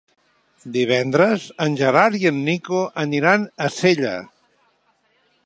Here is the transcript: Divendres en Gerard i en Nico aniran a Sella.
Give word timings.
Divendres 0.77 1.45
en 1.65 1.75
Gerard 1.81 2.17
i 2.21 2.25
en 2.31 2.41
Nico 2.49 2.81
aniran 3.05 3.47
a 3.67 3.69
Sella. 3.79 4.17